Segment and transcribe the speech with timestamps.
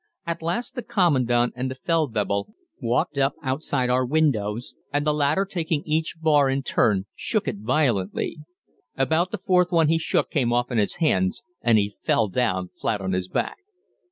[0.25, 5.45] At last the Commandant and the Feldwebel walked up outside our windows, and the latter
[5.45, 8.39] taking each bar in turn shook it violently.
[8.97, 12.71] About the fourth one he shook came off in his hands and he fell down
[12.79, 13.57] flat on his back.